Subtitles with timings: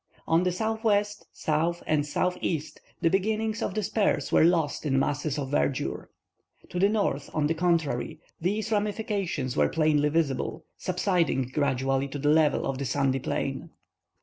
[0.27, 5.37] On the southwest, south, and southeast, the beginnings of the spurs were lost in masses
[5.37, 6.09] of verdure.
[6.69, 12.29] To the north, on the contrary, these ramifications were plainly visible, subsiding gradually to the
[12.29, 13.69] level of the sandy plain.